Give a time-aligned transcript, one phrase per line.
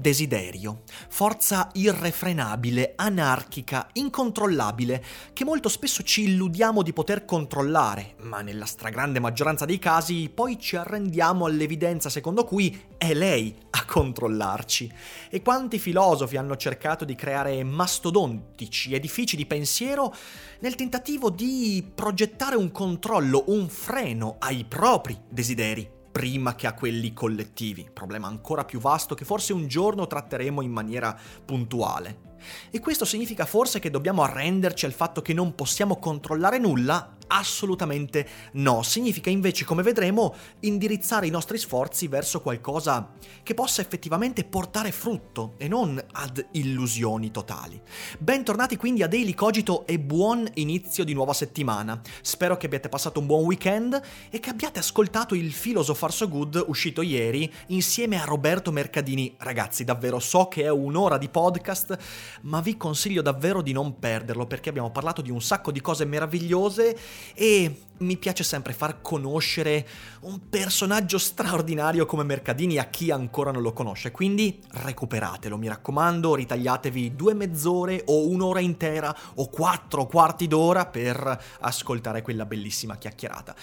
[0.00, 8.64] Desiderio, forza irrefrenabile, anarchica, incontrollabile, che molto spesso ci illudiamo di poter controllare, ma nella
[8.64, 14.92] stragrande maggioranza dei casi poi ci arrendiamo all'evidenza secondo cui è lei a controllarci.
[15.30, 20.14] E quanti filosofi hanno cercato di creare mastodontici edifici di pensiero
[20.60, 27.12] nel tentativo di progettare un controllo, un freno ai propri desideri prima che a quelli
[27.12, 32.29] collettivi, problema ancora più vasto che forse un giorno tratteremo in maniera puntuale.
[32.70, 37.16] E questo significa forse che dobbiamo arrenderci al fatto che non possiamo controllare nulla?
[37.32, 43.12] Assolutamente no, significa invece, come vedremo, indirizzare i nostri sforzi verso qualcosa
[43.44, 47.80] che possa effettivamente portare frutto e non ad illusioni totali.
[48.18, 52.00] Bentornati quindi a Daily Cogito e buon inizio di nuova settimana.
[52.20, 56.64] Spero che abbiate passato un buon weekend e che abbiate ascoltato il Philosopher So Good
[56.66, 59.36] uscito ieri insieme a Roberto Mercadini.
[59.38, 61.96] Ragazzi, davvero so che è un'ora di podcast,
[62.42, 66.04] ma vi consiglio davvero di non perderlo perché abbiamo parlato di un sacco di cose
[66.04, 66.96] meravigliose
[67.34, 69.86] e mi piace sempre far conoscere
[70.22, 76.34] un personaggio straordinario come Mercadini a chi ancora non lo conosce, quindi recuperatelo, mi raccomando,
[76.34, 83.54] ritagliatevi due mezz'ore o un'ora intera o quattro quarti d'ora per ascoltare quella bellissima chiacchierata.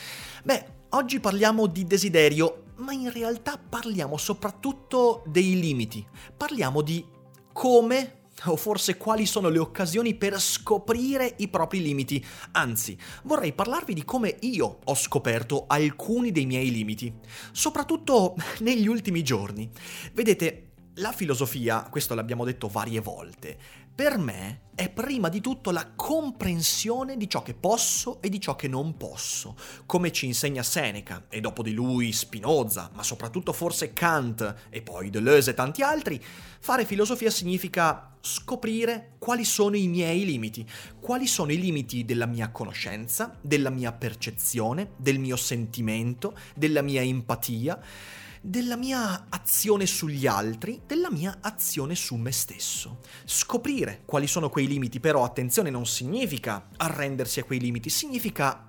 [0.43, 6.05] Beh, oggi parliamo di desiderio, ma in realtà parliamo soprattutto dei limiti,
[6.35, 7.03] parliamo di
[7.51, 12.23] come o forse quali sono le occasioni per scoprire i propri limiti.
[12.51, 17.13] Anzi, vorrei parlarvi di come io ho scoperto alcuni dei miei limiti,
[17.51, 19.69] soprattutto negli ultimi giorni.
[20.13, 20.66] Vedete,
[20.97, 23.57] la filosofia, questo l'abbiamo detto varie volte,
[23.93, 28.55] per me è prima di tutto la comprensione di ciò che posso e di ciò
[28.55, 29.55] che non posso,
[29.85, 35.09] come ci insegna Seneca e dopo di lui Spinoza, ma soprattutto forse Kant e poi
[35.09, 36.23] Deleuze e tanti altri,
[36.59, 40.67] fare filosofia significa scoprire quali sono i miei limiti,
[40.99, 47.01] quali sono i limiti della mia conoscenza, della mia percezione, del mio sentimento, della mia
[47.01, 47.79] empatia
[48.41, 52.99] della mia azione sugli altri, della mia azione su me stesso.
[53.25, 58.67] Scoprire quali sono quei limiti, però attenzione, non significa arrendersi a quei limiti, significa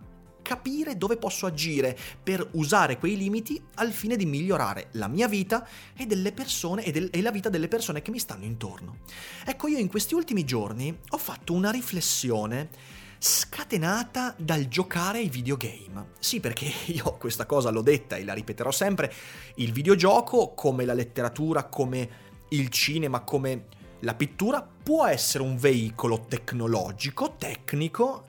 [0.49, 5.69] capire dove posso agire per usare quei limiti al fine di migliorare la mia vita
[5.95, 9.00] e, persone, e, del, e la vita delle persone che mi stanno intorno.
[9.45, 12.71] Ecco, io in questi ultimi giorni ho fatto una riflessione
[13.19, 16.12] scatenata dal giocare ai videogame.
[16.19, 19.12] Sì, perché io questa cosa l'ho detta e la ripeterò sempre,
[19.56, 23.67] il videogioco, come la letteratura, come il cinema, come
[24.01, 28.27] la pittura, può essere un veicolo tecnologico, tecnico,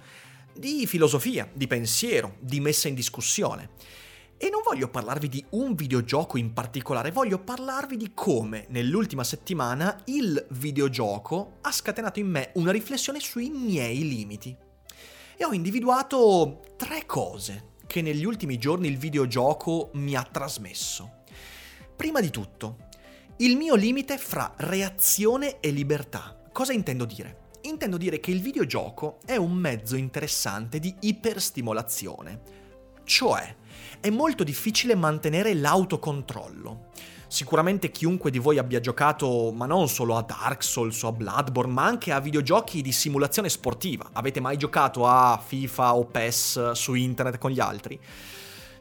[0.54, 3.70] di filosofia, di pensiero, di messa in discussione.
[4.42, 10.02] E non voglio parlarvi di un videogioco in particolare, voglio parlarvi di come nell'ultima settimana
[10.06, 14.56] il videogioco ha scatenato in me una riflessione sui miei limiti
[15.42, 21.22] e ho individuato tre cose che negli ultimi giorni il videogioco mi ha trasmesso.
[21.96, 22.90] Prima di tutto,
[23.38, 26.42] il mio limite fra reazione e libertà.
[26.52, 27.48] Cosa intendo dire?
[27.62, 32.42] Intendo dire che il videogioco è un mezzo interessante di iperstimolazione,
[33.06, 33.56] cioè
[34.02, 36.90] è molto difficile mantenere l'autocontrollo.
[37.30, 41.72] Sicuramente chiunque di voi abbia giocato, ma non solo a Dark Souls o a Bloodborne,
[41.72, 44.10] ma anche a videogiochi di simulazione sportiva.
[44.14, 48.00] Avete mai giocato a FIFA o PES su internet con gli altri?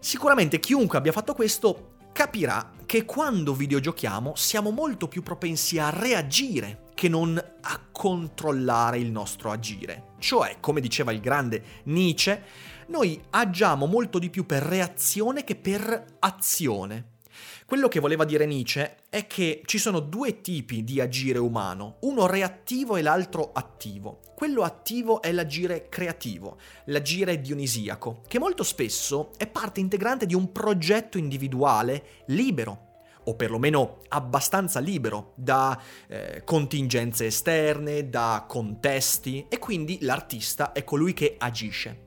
[0.01, 6.87] Sicuramente chiunque abbia fatto questo capirà che quando videogiochiamo siamo molto più propensi a reagire
[6.95, 10.15] che non a controllare il nostro agire.
[10.19, 12.43] Cioè, come diceva il grande Nietzsche,
[12.87, 17.18] noi agiamo molto di più per reazione che per azione.
[17.67, 22.27] Quello che voleva dire Nietzsche è che ci sono due tipi di agire umano, uno
[22.27, 24.21] reattivo e l'altro attivo.
[24.35, 30.51] Quello attivo è l'agire creativo, l'agire dionisiaco, che molto spesso è parte integrante di un
[30.53, 32.87] progetto individuale libero,
[33.25, 41.13] o perlomeno abbastanza libero da eh, contingenze esterne, da contesti, e quindi l'artista è colui
[41.13, 42.07] che agisce.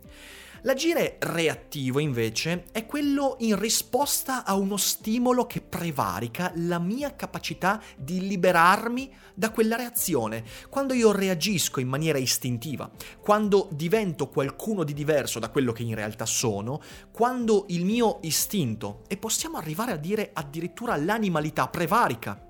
[0.63, 7.81] L'agire reattivo invece è quello in risposta a uno stimolo che prevarica la mia capacità
[7.97, 10.43] di liberarmi da quella reazione.
[10.69, 12.91] Quando io reagisco in maniera istintiva,
[13.21, 16.79] quando divento qualcuno di diverso da quello che in realtà sono,
[17.11, 22.49] quando il mio istinto, e possiamo arrivare a dire addirittura l'animalità prevarica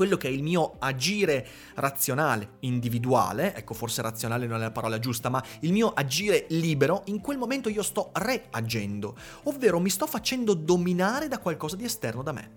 [0.00, 4.98] quello che è il mio agire razionale, individuale, ecco forse razionale non è la parola
[4.98, 10.06] giusta, ma il mio agire libero, in quel momento io sto reagendo, ovvero mi sto
[10.06, 12.50] facendo dominare da qualcosa di esterno da me.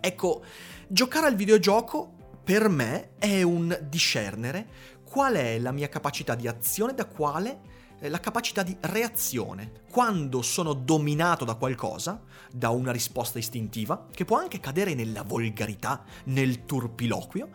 [0.00, 0.42] Ecco,
[0.88, 4.66] giocare al videogioco per me è un discernere
[5.04, 7.60] qual è la mia capacità di azione da quale
[8.00, 9.72] la capacità di reazione.
[9.90, 12.22] Quando sono dominato da qualcosa,
[12.52, 17.48] da una risposta istintiva, che può anche cadere nella volgarità, nel turpiloquio,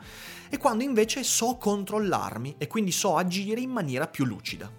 [0.50, 4.70] e quando invece so controllarmi e quindi so agire in maniera più lucida.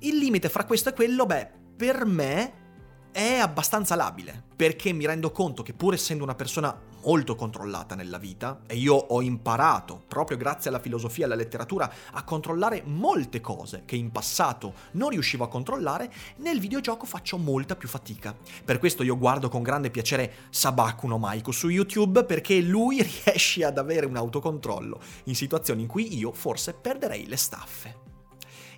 [0.00, 2.64] Il limite fra questo e quello, beh, per me
[3.10, 8.18] è abbastanza labile, perché mi rendo conto che pur essendo una persona molto controllata nella
[8.18, 13.40] vita, e io ho imparato, proprio grazie alla filosofia e alla letteratura, a controllare molte
[13.40, 18.36] cose che in passato non riuscivo a controllare, nel videogioco faccio molta più fatica.
[18.64, 23.64] Per questo io guardo con grande piacere Sabaku no Maiko su YouTube, perché lui riesce
[23.64, 28.04] ad avere un autocontrollo in situazioni in cui io forse perderei le staffe.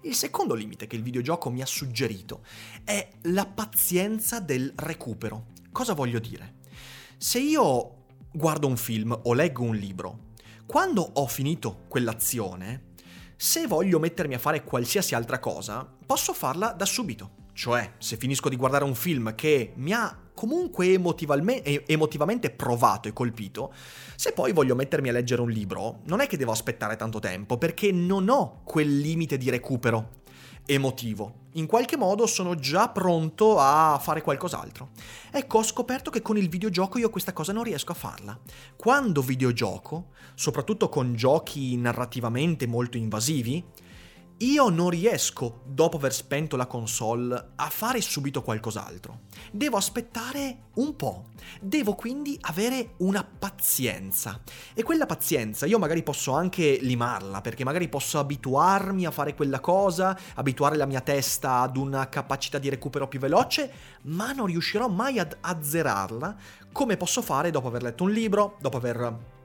[0.02, 2.42] Il secondo limite che il videogioco mi ha suggerito
[2.84, 5.46] è la pazienza del recupero.
[5.72, 6.56] Cosa voglio dire?
[7.16, 7.97] Se io
[8.38, 10.28] guardo un film o leggo un libro,
[10.64, 12.92] quando ho finito quell'azione,
[13.36, 17.32] se voglio mettermi a fare qualsiasi altra cosa, posso farla da subito.
[17.52, 23.74] Cioè, se finisco di guardare un film che mi ha comunque emotivamente provato e colpito,
[24.14, 27.58] se poi voglio mettermi a leggere un libro, non è che devo aspettare tanto tempo,
[27.58, 30.10] perché non ho quel limite di recupero
[30.68, 31.46] emotivo.
[31.52, 34.90] In qualche modo sono già pronto a fare qualcos'altro.
[35.30, 38.38] Ecco, ho scoperto che con il videogioco io questa cosa non riesco a farla.
[38.76, 43.64] Quando videogioco, soprattutto con giochi narrativamente molto invasivi,
[44.38, 49.22] io non riesco, dopo aver spento la console, a fare subito qualcos'altro.
[49.50, 51.30] Devo aspettare un po'.
[51.60, 54.40] Devo quindi avere una pazienza.
[54.74, 59.58] E quella pazienza io magari posso anche limarla, perché magari posso abituarmi a fare quella
[59.58, 64.88] cosa, abituare la mia testa ad una capacità di recupero più veloce, ma non riuscirò
[64.88, 66.36] mai ad azzerarla
[66.70, 69.36] come posso fare dopo aver letto un libro, dopo aver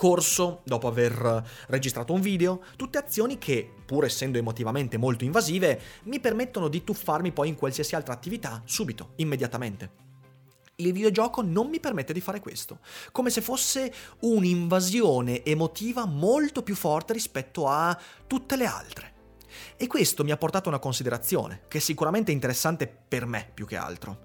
[0.00, 6.20] corso, dopo aver registrato un video, tutte azioni che, pur essendo emotivamente molto invasive, mi
[6.20, 9.90] permettono di tuffarmi poi in qualsiasi altra attività subito, immediatamente.
[10.76, 12.78] Il videogioco non mi permette di fare questo,
[13.12, 17.94] come se fosse un'invasione emotiva molto più forte rispetto a
[18.26, 19.12] tutte le altre.
[19.76, 23.66] E questo mi ha portato a una considerazione, che è sicuramente interessante per me più
[23.66, 24.20] che altro.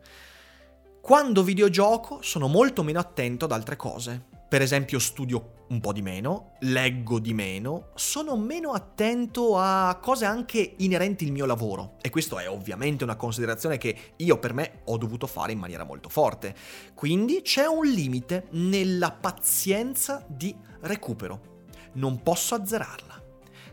[1.02, 6.02] Quando videogioco sono molto meno attento ad altre cose, per esempio studio un po' di
[6.02, 11.98] meno, leggo di meno, sono meno attento a cose anche inerenti al mio lavoro.
[12.00, 15.84] E questo è ovviamente una considerazione che io per me ho dovuto fare in maniera
[15.84, 16.56] molto forte.
[16.94, 21.66] Quindi c'è un limite nella pazienza di recupero.
[21.96, 23.22] Non posso azzerarla.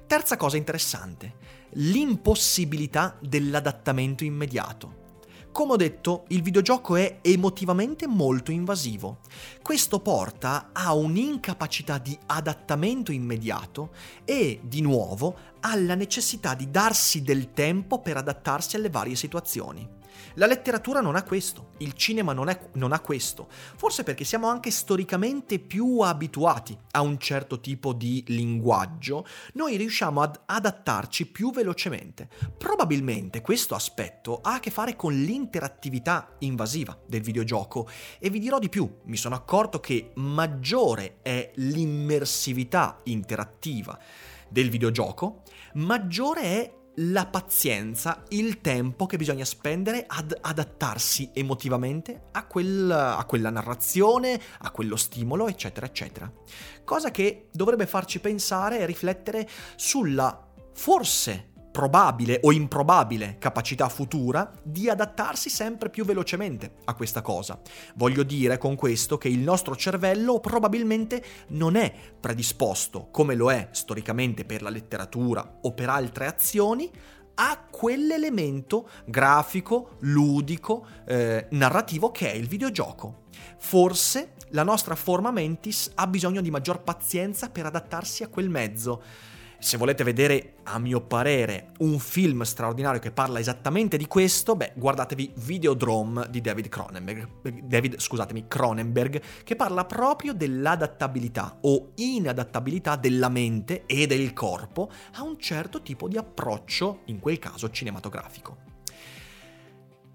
[0.04, 1.36] Terza cosa interessante,
[1.74, 5.01] l'impossibilità dell'adattamento immediato.
[5.52, 9.18] Come ho detto, il videogioco è emotivamente molto invasivo.
[9.62, 13.90] Questo porta a un'incapacità di adattamento immediato
[14.24, 20.00] e, di nuovo, alla necessità di darsi del tempo per adattarsi alle varie situazioni.
[20.34, 24.48] La letteratura non ha questo, il cinema non, è, non, ha questo, forse perché siamo
[24.48, 31.52] anche storicamente più abituati a un certo tipo di linguaggio, noi riusciamo ad adattarci più
[31.52, 32.28] velocemente.
[32.56, 37.88] Probabilmente questo aspetto ha a che fare con l'interattività invasiva del videogioco
[38.18, 43.98] e vi dirò di più, mi sono accorto che maggiore è l'immersività interattiva
[44.48, 45.42] del videogioco,
[45.74, 53.24] maggiore è la pazienza, il tempo che bisogna spendere ad adattarsi emotivamente a, quel, a,
[53.24, 56.30] quella narrazione, a quello stimolo, eccetera, eccetera.
[56.84, 64.88] Cosa che dovrebbe farci pensare e riflettere sulla forse probabile o improbabile capacità futura di
[64.88, 67.60] adattarsi sempre più velocemente a questa cosa.
[67.94, 73.68] Voglio dire con questo che il nostro cervello probabilmente non è predisposto, come lo è
[73.72, 76.90] storicamente per la letteratura o per altre azioni,
[77.34, 83.22] a quell'elemento grafico, ludico, eh, narrativo che è il videogioco.
[83.58, 89.02] Forse la nostra forma mentis ha bisogno di maggior pazienza per adattarsi a quel mezzo
[89.62, 94.72] se volete vedere, a mio parere, un film straordinario che parla esattamente di questo, beh,
[94.74, 97.28] guardatevi Videodrome di David Cronenberg,
[97.62, 105.22] David, scusatemi, Cronenberg, che parla proprio dell'adattabilità o inadattabilità della mente e del corpo a
[105.22, 108.70] un certo tipo di approccio, in quel caso cinematografico.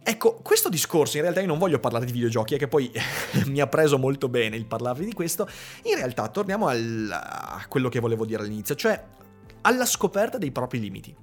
[0.04, 2.92] Ecco, questo discorso in realtà io non voglio parlare di videogiochi, è che poi
[3.48, 5.48] mi ha preso molto bene il parlarvi di questo.
[5.84, 9.02] In realtà torniamo al, a quello che volevo dire all'inizio, cioè
[9.68, 11.14] alla scoperta dei propri limiti.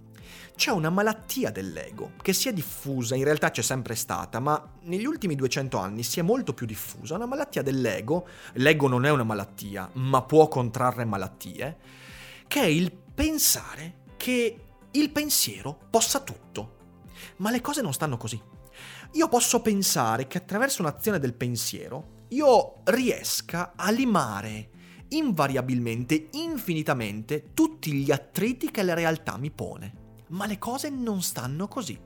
[0.55, 5.07] C'è una malattia dell'ego che si è diffusa, in realtà c'è sempre stata, ma negli
[5.07, 9.25] ultimi 200 anni si è molto più diffusa, una malattia dell'ego, l'ego non è una
[9.25, 11.79] malattia, ma può contrarre malattie,
[12.47, 14.61] che è il pensare che
[14.91, 16.77] il pensiero possa tutto.
[17.37, 18.41] Ma le cose non stanno così.
[19.13, 24.69] Io posso pensare che attraverso un'azione del pensiero io riesca a limare
[25.17, 30.03] invariabilmente, infinitamente, tutti gli attriti che la realtà mi pone.
[30.29, 31.99] Ma le cose non stanno così.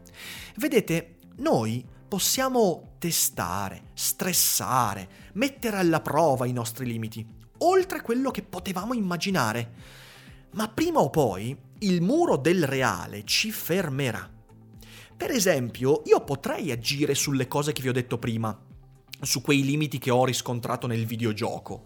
[0.57, 7.27] Vedete, noi possiamo testare, stressare, mettere alla prova i nostri limiti,
[7.59, 9.73] oltre quello che potevamo immaginare.
[10.53, 14.29] Ma prima o poi il muro del reale ci fermerà.
[15.17, 18.57] Per esempio, io potrei agire sulle cose che vi ho detto prima,
[19.21, 21.85] su quei limiti che ho riscontrato nel videogioco.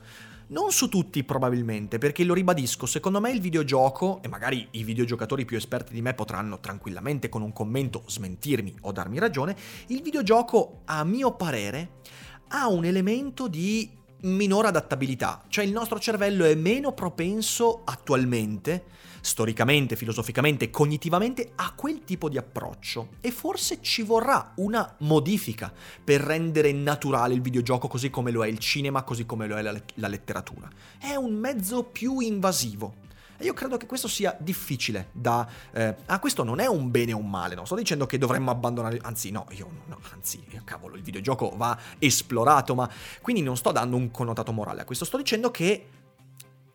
[0.52, 5.46] Non su tutti probabilmente, perché lo ribadisco, secondo me il videogioco, e magari i videogiocatori
[5.46, 9.56] più esperti di me potranno tranquillamente con un commento smentirmi o darmi ragione,
[9.86, 12.00] il videogioco a mio parere
[12.48, 13.90] ha un elemento di
[14.24, 18.84] minore adattabilità, cioè il nostro cervello è meno propenso attualmente
[19.22, 25.72] storicamente, filosoficamente, cognitivamente a quel tipo di approccio e forse ci vorrà una modifica
[26.04, 29.62] per rendere naturale il videogioco così come lo è il cinema, così come lo è
[29.62, 30.68] la, la letteratura.
[30.98, 33.00] È un mezzo più invasivo.
[33.38, 35.48] E io credo che questo sia difficile da...
[35.72, 38.50] Eh, ah, questo non è un bene o un male, non sto dicendo che dovremmo
[38.50, 38.98] abbandonare...
[39.02, 42.88] Anzi, no, io no, anzi, cavolo, il videogioco va esplorato, ma
[43.20, 45.88] quindi non sto dando un connotato morale a questo, sto dicendo che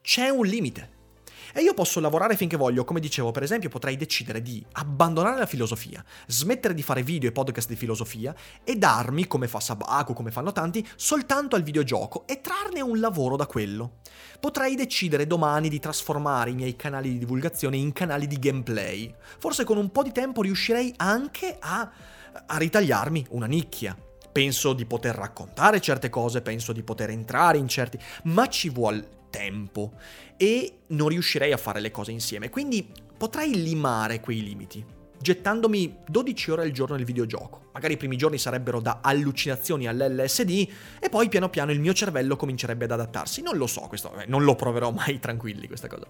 [0.01, 0.95] c'è un limite
[1.53, 5.45] e io posso lavorare finché voglio, come dicevo, per esempio potrei decidere di abbandonare la
[5.45, 10.31] filosofia, smettere di fare video e podcast di filosofia e darmi, come fa Sabaku, come
[10.31, 13.99] fanno tanti, soltanto al videogioco e trarne un lavoro da quello.
[14.39, 19.13] Potrei decidere domani di trasformare i miei canali di divulgazione in canali di gameplay.
[19.39, 21.91] Forse con un po' di tempo riuscirei anche a,
[22.45, 23.97] a ritagliarmi una nicchia
[24.37, 27.97] penso di poter raccontare certe cose, penso di poter entrare in certi...
[28.25, 29.93] ma ci vuole tempo
[30.37, 32.49] e non riuscirei a fare le cose insieme.
[32.49, 34.83] Quindi potrei limare quei limiti,
[35.19, 37.69] gettandomi 12 ore al giorno nel videogioco.
[37.73, 40.67] Magari i primi giorni sarebbero da allucinazioni all'LSD
[40.99, 43.41] e poi piano piano il mio cervello comincerebbe ad adattarsi.
[43.41, 46.07] Non lo so, questo, eh, non lo proverò mai tranquilli questa cosa.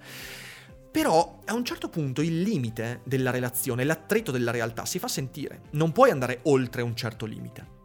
[0.90, 5.62] Però a un certo punto il limite della relazione, l'attrito della realtà si fa sentire.
[5.72, 7.77] Non puoi andare oltre un certo limite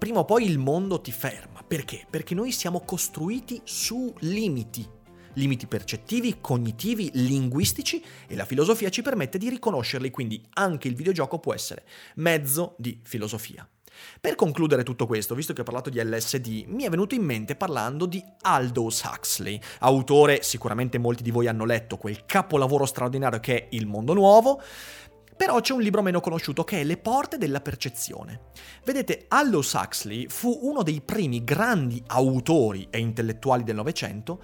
[0.00, 1.62] prima o poi il mondo ti ferma.
[1.62, 2.06] Perché?
[2.08, 4.88] Perché noi siamo costruiti su limiti.
[5.34, 11.38] Limiti percettivi, cognitivi, linguistici e la filosofia ci permette di riconoscerli, quindi anche il videogioco
[11.38, 13.68] può essere mezzo di filosofia.
[14.18, 17.54] Per concludere tutto questo, visto che ho parlato di LSD, mi è venuto in mente
[17.54, 23.56] parlando di Aldous Huxley, autore, sicuramente molti di voi hanno letto quel capolavoro straordinario che
[23.56, 24.62] è Il mondo nuovo,
[25.40, 28.40] però c'è un libro meno conosciuto che è Le porte della percezione.
[28.84, 34.42] Vedete, Aldous Huxley fu uno dei primi grandi autori e intellettuali del Novecento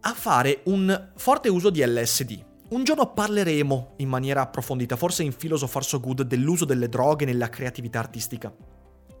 [0.00, 2.44] a fare un forte uso di LSD.
[2.68, 7.48] Un giorno parleremo in maniera approfondita, forse in Philosopher So Good, dell'uso delle droghe nella
[7.48, 8.54] creatività artistica,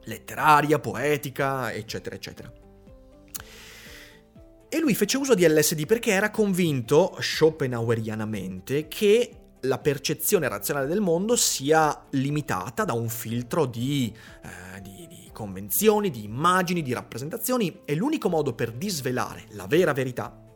[0.04, 2.52] letteraria, poetica, eccetera, eccetera.
[4.68, 11.00] E lui fece uso di LSD perché era convinto, schopenhauerianamente, che la percezione razionale del
[11.00, 17.80] mondo sia limitata da un filtro di, eh, di, di, convenzioni, di immagini, di rappresentazioni
[17.84, 20.48] e l'unico modo per disvelare la vera verità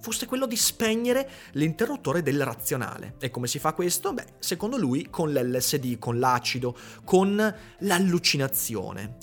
[0.00, 3.14] fosse quello di spegnere l'interruttore del razionale.
[3.20, 4.12] E come si fa questo?
[4.12, 9.16] Beh, secondo lui con l'LSD, con l'acido, con l'allucinazione.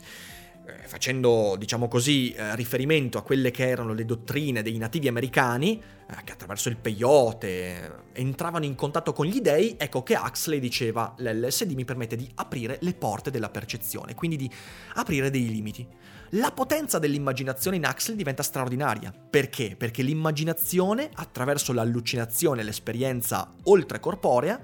[0.67, 5.79] Eh, facendo, diciamo così, eh, riferimento a quelle che erano le dottrine dei nativi americani,
[5.79, 10.59] eh, che attraverso il peyote eh, entravano in contatto con gli dei, ecco che Huxley
[10.59, 14.49] diceva l'LSD mi permette di aprire le porte della percezione, quindi di
[14.95, 15.87] aprire dei limiti.
[16.29, 19.13] La potenza dell'immaginazione in Huxley diventa straordinaria.
[19.13, 19.75] Perché?
[19.77, 24.59] Perché l'immaginazione, attraverso l'allucinazione e l'esperienza oltrecorporea,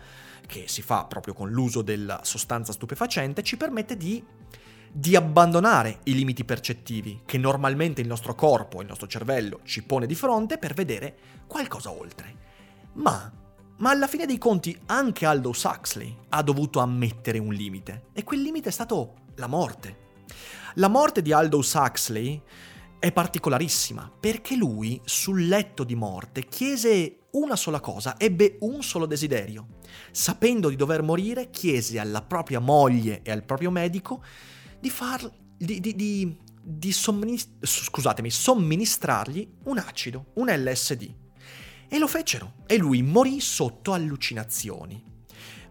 [0.48, 4.22] che si fa proprio con l'uso della sostanza stupefacente, ci permette di
[4.94, 10.06] di abbandonare i limiti percettivi che normalmente il nostro corpo, il nostro cervello ci pone
[10.06, 11.16] di fronte per vedere
[11.48, 12.36] qualcosa oltre.
[12.94, 13.32] Ma,
[13.78, 18.42] ma alla fine dei conti anche Aldous Huxley ha dovuto ammettere un limite e quel
[18.42, 20.10] limite è stato la morte.
[20.76, 22.42] La morte di Aldous Huxley
[23.00, 29.06] è particolarissima perché lui sul letto di morte chiese una sola cosa, ebbe un solo
[29.06, 29.68] desiderio.
[30.12, 34.22] Sapendo di dover morire, chiese alla propria moglie e al proprio medico
[34.82, 35.32] di far...
[35.58, 41.14] di, di, di, di scusatemi, somministrargli un acido, un LSD.
[41.88, 45.04] E lo fecero, e lui morì sotto allucinazioni.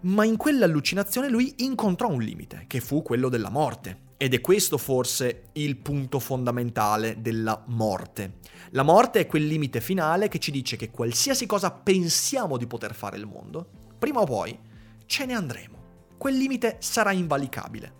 [0.02, 4.08] Ma in quell'allucinazione lui incontrò un limite, che fu quello della morte.
[4.16, 8.38] Ed è questo forse il punto fondamentale della morte.
[8.72, 12.94] La morte è quel limite finale che ci dice che qualsiasi cosa pensiamo di poter
[12.94, 13.66] fare al mondo,
[13.98, 14.58] prima o poi
[15.06, 15.78] ce ne andremo.
[16.18, 17.99] Quel limite sarà invalicabile.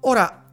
[0.00, 0.44] Ora,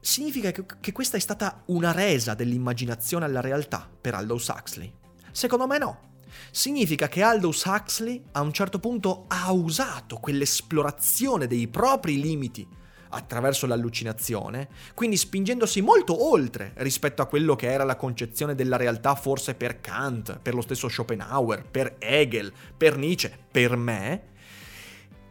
[0.00, 4.92] significa che questa è stata una resa dell'immaginazione alla realtà per Aldous Huxley?
[5.30, 6.12] Secondo me no.
[6.50, 12.66] Significa che Aldous Huxley a un certo punto ha usato quell'esplorazione dei propri limiti
[13.10, 19.14] attraverso l'allucinazione, quindi spingendosi molto oltre rispetto a quello che era la concezione della realtà
[19.14, 24.22] forse per Kant, per lo stesso Schopenhauer, per Hegel, per Nietzsche, per me,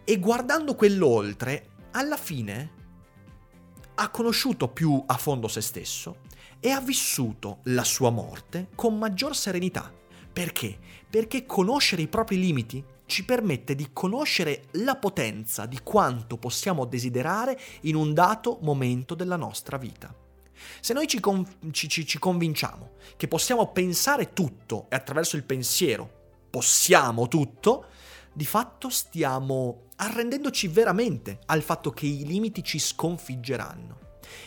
[0.05, 2.81] e guardando quello oltre, alla fine
[4.03, 6.17] ha conosciuto più a fondo se stesso
[6.60, 9.91] e ha vissuto la sua morte con maggior serenità.
[10.31, 10.77] Perché?
[11.10, 17.57] Perché conoscere i propri limiti ci permette di conoscere la potenza di quanto possiamo desiderare
[17.81, 20.13] in un dato momento della nostra vita.
[20.81, 25.43] Se noi ci, con- ci, ci, ci convinciamo che possiamo pensare tutto e attraverso il
[25.43, 27.86] pensiero possiamo tutto,
[28.33, 34.01] di fatto stiamo arrendendoci veramente al fatto che i limiti ci sconfiggeranno.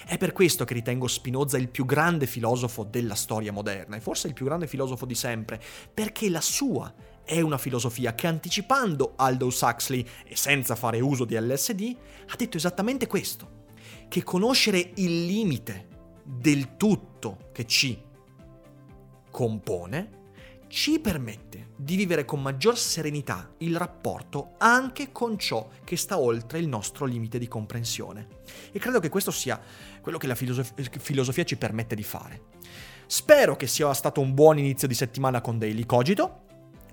[0.05, 4.27] È per questo che ritengo Spinoza il più grande filosofo della storia moderna e forse
[4.27, 5.61] il più grande filosofo di sempre,
[5.93, 6.93] perché la sua
[7.25, 11.97] è una filosofia che anticipando Aldous Huxley e senza fare uso di LSD
[12.29, 13.65] ha detto esattamente questo,
[14.09, 15.89] che conoscere il limite
[16.25, 18.03] del tutto che ci
[19.31, 20.25] compone
[20.77, 26.59] ci permette di vivere con maggior serenità il rapporto anche con ciò che sta oltre
[26.59, 28.29] il nostro limite di comprensione.
[28.73, 29.59] E credo che questo sia
[30.03, 32.43] quello che la filosof- filosofia ci permette di fare.
[33.07, 36.43] Spero che sia stato un buon inizio di settimana con Daily Cogito.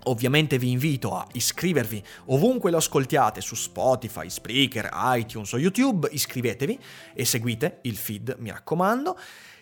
[0.04, 6.80] Ovviamente vi invito a iscrivervi ovunque lo ascoltiate su Spotify, Spreaker, iTunes o YouTube, iscrivetevi
[7.13, 9.19] e seguite il feed, mi raccomando.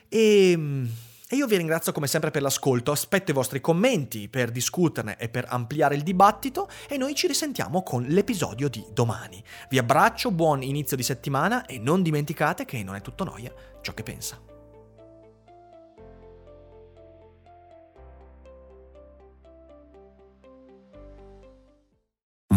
[0.07, 0.89] E ehm,
[1.31, 5.29] e io vi ringrazio come sempre per l'ascolto, aspetto i vostri commenti per discuterne e
[5.29, 9.41] per ampliare il dibattito e noi ci risentiamo con l'episodio di domani.
[9.69, 13.93] Vi abbraccio, buon inizio di settimana e non dimenticate che non è tutto noia ciò
[13.93, 14.60] che pensa.